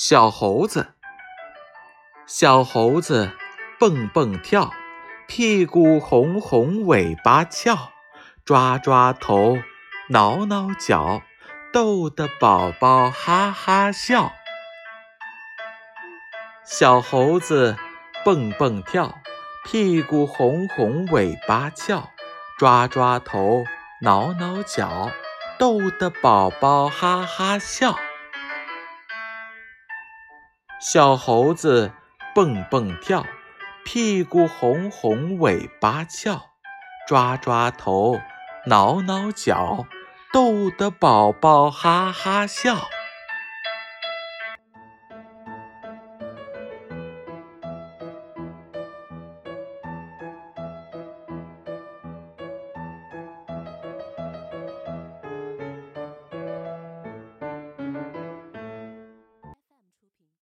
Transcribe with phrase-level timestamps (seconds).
[0.00, 0.94] 小猴子，
[2.24, 3.32] 小猴子
[3.80, 4.70] 蹦蹦跳，
[5.26, 7.90] 屁股红红，尾巴翘，
[8.44, 9.58] 抓抓头，
[10.10, 11.22] 挠挠脚，
[11.72, 14.30] 逗得宝宝哈哈笑。
[16.64, 17.76] 小猴子
[18.24, 19.18] 蹦蹦跳，
[19.64, 22.08] 屁股红红，尾巴翘，
[22.56, 23.64] 抓抓头，
[24.02, 25.10] 挠挠脚，
[25.58, 27.98] 逗得宝宝哈哈笑。
[30.80, 31.90] 小猴子
[32.36, 33.26] 蹦蹦跳，
[33.84, 36.40] 屁股红红，尾巴翘，
[37.08, 38.20] 抓抓头，
[38.66, 39.86] 挠挠脚，
[40.32, 42.88] 逗得宝宝哈哈笑。